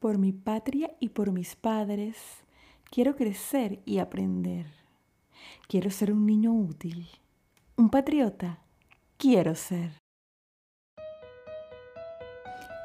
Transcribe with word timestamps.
Por 0.00 0.16
mi 0.16 0.32
patria 0.32 0.96
y 0.98 1.10
por 1.10 1.30
mis 1.30 1.56
padres, 1.56 2.16
quiero 2.90 3.16
crecer 3.16 3.80
y 3.84 3.98
aprender. 3.98 4.64
Quiero 5.68 5.90
ser 5.90 6.10
un 6.10 6.24
niño 6.24 6.54
útil, 6.54 7.06
un 7.76 7.90
patriota. 7.90 8.60
Quiero 9.18 9.54
ser. 9.54 9.90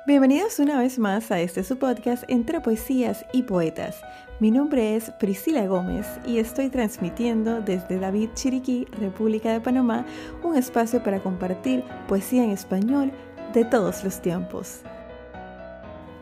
Bienvenidos 0.05 0.59
una 0.59 0.77
vez 0.77 0.99
más 0.99 1.31
a 1.31 1.39
este 1.39 1.63
su 1.63 1.77
podcast 1.77 2.25
entre 2.27 2.59
poesías 2.59 3.25
y 3.31 3.43
poetas. 3.43 4.01
Mi 4.41 4.51
nombre 4.51 4.97
es 4.97 5.09
Priscila 5.11 5.65
Gómez 5.67 6.05
y 6.25 6.39
estoy 6.39 6.69
transmitiendo 6.69 7.61
desde 7.61 7.97
David 7.97 8.31
Chiriquí, 8.33 8.87
República 8.99 9.53
de 9.53 9.61
Panamá, 9.61 10.05
un 10.43 10.57
espacio 10.57 11.01
para 11.01 11.23
compartir 11.23 11.81
poesía 12.09 12.43
en 12.43 12.49
español 12.49 13.13
de 13.53 13.63
todos 13.63 14.03
los 14.03 14.21
tiempos. 14.21 14.81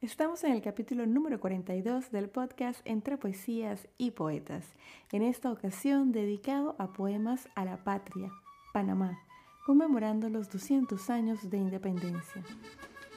Estamos 0.00 0.42
en 0.42 0.50
el 0.52 0.62
capítulo 0.62 1.06
número 1.06 1.38
42 1.38 2.10
del 2.10 2.28
podcast 2.28 2.80
Entre 2.84 3.18
Poesías 3.18 3.86
y 3.98 4.10
Poetas, 4.10 4.64
en 5.12 5.22
esta 5.22 5.52
ocasión 5.52 6.10
dedicado 6.10 6.74
a 6.78 6.92
poemas 6.92 7.48
a 7.54 7.64
la 7.64 7.84
patria, 7.84 8.32
Panamá 8.72 9.27
conmemorando 9.68 10.30
los 10.30 10.48
200 10.48 11.10
años 11.10 11.50
de 11.50 11.58
independencia. 11.58 12.42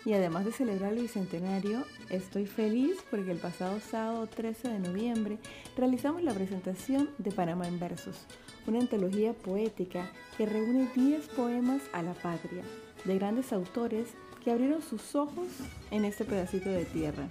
Y 0.03 0.11
además 0.11 0.43
de 0.43 0.51
celebrar 0.51 0.91
el 0.91 1.03
bicentenario, 1.03 1.85
estoy 2.09 2.45
feliz 2.45 2.97
porque 3.09 3.31
el 3.31 3.37
pasado 3.37 3.79
sábado 3.79 4.27
13 4.27 4.67
de 4.67 4.79
noviembre 4.79 5.37
realizamos 5.77 6.23
la 6.23 6.33
presentación 6.33 7.09
de 7.19 7.31
Panamá 7.31 7.69
en 7.69 7.79
Versos, 7.79 8.25
una 8.67 8.79
antología 8.79 9.31
poética 9.31 10.11
que 10.37 10.45
reúne 10.45 10.89
10 10.93 11.25
poemas 11.29 11.83
a 11.93 12.03
la 12.03 12.15
patria, 12.15 12.63
de 13.05 13.15
grandes 13.15 13.53
autores 13.53 14.09
que 14.43 14.51
abrieron 14.51 14.81
sus 14.81 15.15
ojos 15.15 15.47
en 15.89 16.03
este 16.03 16.25
pedacito 16.25 16.67
de 16.67 16.83
tierra. 16.83 17.29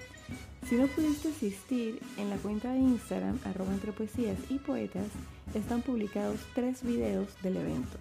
Si 0.67 0.77
no 0.77 0.87
pudiste 0.87 1.29
asistir, 1.29 2.01
en 2.17 2.31
la 2.31 2.37
cuenta 2.37 2.73
de 2.73 2.79
Instagram, 2.79 3.39
arroba 3.45 3.75
entre 3.75 3.93
poesías 3.93 4.39
y 4.49 4.57
poetas, 4.57 5.09
están 5.53 5.83
publicados 5.83 6.41
tres 6.55 6.83
videos 6.83 7.29
del 7.43 7.59
evento. 7.59 7.99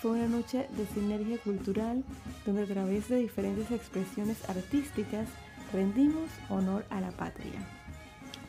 Fue 0.00 0.10
una 0.10 0.28
noche 0.28 0.68
de 0.76 0.86
sinergia 0.86 1.38
cultural 1.38 2.04
donde 2.44 2.64
a 2.64 2.66
través 2.66 3.08
de 3.08 3.16
diferentes 3.16 3.70
expresiones 3.70 4.46
artísticas 4.48 5.26
rendimos 5.72 6.28
honor 6.50 6.84
a 6.90 7.00
la 7.00 7.12
patria. 7.12 7.66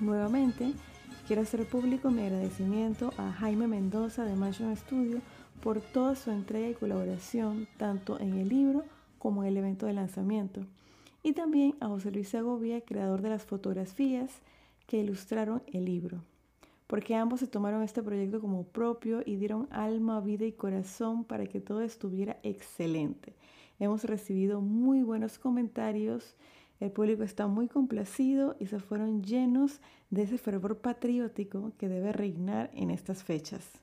Nuevamente, 0.01 0.73
quiero 1.25 1.43
hacer 1.43 1.65
público 1.65 2.11
mi 2.11 2.23
agradecimiento 2.23 3.13
a 3.17 3.31
Jaime 3.31 3.67
Mendoza 3.67 4.25
de 4.25 4.35
Mansion 4.35 4.75
Studio 4.75 5.21
por 5.63 5.79
toda 5.79 6.15
su 6.15 6.31
entrega 6.31 6.67
y 6.67 6.73
colaboración 6.73 7.67
tanto 7.77 8.19
en 8.19 8.37
el 8.37 8.49
libro 8.49 8.83
como 9.17 9.43
en 9.43 9.49
el 9.49 9.57
evento 9.57 9.85
de 9.85 9.93
lanzamiento. 9.93 10.65
Y 11.23 11.31
también 11.31 11.75
a 11.79 11.87
José 11.87 12.11
Luis 12.11 12.27
Segovia, 12.27 12.81
creador 12.81 13.21
de 13.21 13.29
las 13.29 13.45
fotografías 13.45 14.31
que 14.85 14.97
ilustraron 14.97 15.63
el 15.71 15.85
libro 15.85 16.21
porque 16.88 17.13
ambos 17.16 17.41
se 17.41 17.47
tomaron 17.47 17.83
este 17.83 18.02
proyecto 18.02 18.41
como 18.41 18.63
propio 18.63 19.21
y 19.25 19.35
dieron 19.35 19.67
alma, 19.71 20.21
vida 20.21 20.45
y 20.45 20.53
corazón 20.53 21.25
para 21.25 21.45
que 21.45 21.59
todo 21.59 21.81
estuviera 21.81 22.39
excelente. 22.43 23.35
Hemos 23.80 24.05
recibido 24.05 24.61
muy 24.61 25.03
buenos 25.03 25.38
comentarios, 25.38 26.35
el 26.80 26.91
público 26.91 27.23
está 27.23 27.47
muy 27.47 27.67
complacido 27.67 28.55
y 28.59 28.67
se 28.67 28.80
fueron 28.80 29.23
llenos 29.23 29.81
de 30.09 30.21
ese 30.23 30.38
fervor 30.38 30.77
patriótico 30.77 31.73
que 31.77 31.89
debe 31.89 32.14
reinar 32.14 32.71
en 32.73 32.92
estas 32.92 33.23
fechas. 33.23 33.81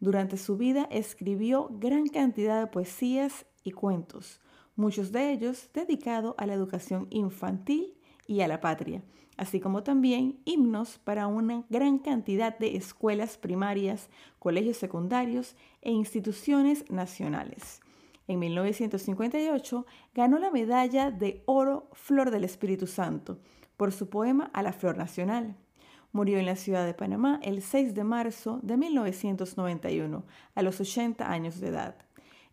Durante 0.00 0.36
su 0.36 0.58
vida 0.58 0.86
escribió 0.90 1.70
gran 1.70 2.06
cantidad 2.06 2.60
de 2.60 2.66
poesías 2.66 3.46
y 3.64 3.70
cuentos, 3.70 4.38
muchos 4.76 5.12
de 5.12 5.32
ellos 5.32 5.70
dedicados 5.72 6.34
a 6.36 6.44
la 6.44 6.52
educación 6.52 7.06
infantil 7.08 7.94
y 8.28 8.42
a 8.42 8.48
la 8.48 8.60
patria, 8.60 9.02
así 9.36 9.58
como 9.58 9.82
también 9.82 10.38
himnos 10.44 10.98
para 10.98 11.26
una 11.26 11.64
gran 11.68 11.98
cantidad 11.98 12.56
de 12.56 12.76
escuelas 12.76 13.36
primarias, 13.36 14.08
colegios 14.38 14.76
secundarios 14.76 15.56
e 15.82 15.90
instituciones 15.90 16.88
nacionales. 16.88 17.80
En 18.28 18.38
1958 18.38 19.86
ganó 20.14 20.38
la 20.38 20.50
medalla 20.50 21.10
de 21.10 21.42
oro 21.46 21.88
Flor 21.94 22.30
del 22.30 22.44
Espíritu 22.44 22.86
Santo 22.86 23.40
por 23.78 23.90
su 23.90 24.10
poema 24.10 24.50
A 24.52 24.62
la 24.62 24.74
Flor 24.74 24.98
Nacional. 24.98 25.56
Murió 26.12 26.38
en 26.38 26.46
la 26.46 26.56
ciudad 26.56 26.84
de 26.84 26.94
Panamá 26.94 27.40
el 27.42 27.62
6 27.62 27.94
de 27.94 28.04
marzo 28.04 28.60
de 28.62 28.76
1991, 28.76 30.24
a 30.54 30.62
los 30.62 30.80
80 30.80 31.30
años 31.30 31.60
de 31.60 31.68
edad. 31.68 31.96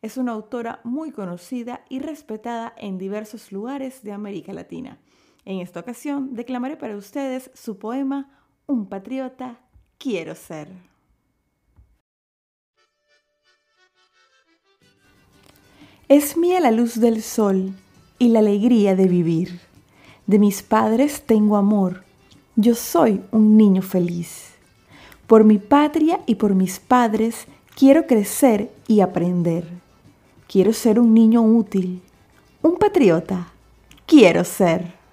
Es 0.02 0.18
una 0.18 0.34
autora 0.34 0.80
muy 0.84 1.12
conocida 1.12 1.84
y 1.90 2.00
respetada 2.00 2.74
en 2.78 2.98
diversos 2.98 3.52
lugares 3.52 4.04
de 4.04 4.12
América 4.12 4.54
Latina. 4.54 5.00
En 5.46 5.60
esta 5.60 5.80
ocasión 5.80 6.34
declamaré 6.34 6.76
para 6.76 6.98
ustedes 6.98 7.52
su 7.54 7.78
poema 7.78 8.32
Un 8.66 8.88
patriota 8.88 9.60
quiero 10.00 10.34
ser. 10.34 10.70
Es 16.10 16.36
mía 16.36 16.60
la 16.60 16.72
luz 16.72 17.00
del 17.00 17.22
sol 17.22 17.74
y 18.18 18.30
la 18.30 18.40
alegría 18.40 18.96
de 18.96 19.08
vivir. 19.08 19.60
De 20.26 20.40
mis 20.40 20.64
padres 20.64 21.22
tengo 21.24 21.58
amor. 21.58 22.04
Yo 22.56 22.74
soy 22.74 23.22
un 23.32 23.56
niño 23.56 23.84
feliz. 23.84 24.54
Por 25.28 25.44
mi 25.44 25.60
patria 25.60 26.22
y 26.26 26.36
por 26.36 26.56
mis 26.56 26.80
padres 26.80 27.46
quiero 27.76 28.08
crecer 28.08 28.72
y 28.88 29.02
aprender. 29.02 29.68
Quiero 30.48 30.74
ser 30.74 31.00
un 31.00 31.14
niño 31.14 31.44
útil. 31.44 32.02
Un 32.64 32.78
patriota 32.78 33.52
quiero 34.08 34.44
ser. 34.44 35.05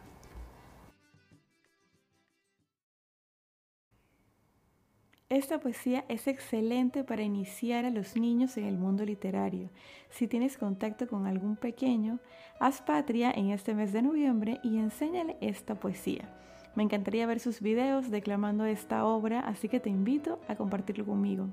Esta 5.32 5.58
poesía 5.58 6.05
es 6.08 6.26
excelente 6.26 7.05
para 7.05 7.23
iniciar 7.23 7.87
a 7.87 7.90
los 7.90 8.17
niños 8.17 8.58
en 8.58 8.67
el 8.67 8.76
mundo 8.76 9.02
literario. 9.06 9.70
Si 10.11 10.29
tienes 10.29 10.58
contacto 10.58 11.08
con 11.08 11.26
algún 11.26 11.56
pequeño, 11.56 12.19
haz 12.61 12.82
patria 12.82 13.32
en 13.34 13.49
este 13.49 13.73
mes 13.73 13.94
de 13.94 14.02
noviembre 14.02 14.61
y 14.62 14.76
enséñale 14.76 15.38
esta 15.40 15.75
poesía. 15.75 16.29
Me 16.75 16.82
encantaría 16.82 17.25
ver 17.25 17.40
sus 17.40 17.62
videos 17.62 18.11
declamando 18.11 18.67
esta 18.67 19.06
obra, 19.06 19.40
así 19.40 19.70
que 19.70 19.81
te 19.81 19.88
invito 19.88 20.38
a 20.49 20.56
compartirlo 20.56 21.06
conmigo. 21.06 21.46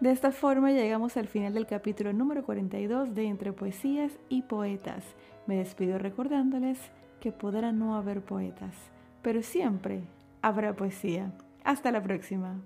De 0.00 0.10
esta 0.10 0.32
forma 0.32 0.72
llegamos 0.72 1.16
al 1.16 1.28
final 1.28 1.54
del 1.54 1.68
capítulo 1.68 2.12
número 2.12 2.42
42 2.42 3.14
de 3.14 3.26
Entre 3.26 3.52
Poesías 3.52 4.18
y 4.28 4.42
Poetas. 4.42 5.04
Me 5.46 5.58
despido 5.58 5.96
recordándoles 6.00 6.80
que 7.20 7.30
podrá 7.30 7.70
no 7.70 7.94
haber 7.94 8.20
poetas, 8.20 8.74
pero 9.22 9.44
siempre 9.44 10.00
habrá 10.42 10.74
poesía. 10.74 11.32
Hasta 11.68 11.92
la 11.92 12.02
próxima. 12.02 12.62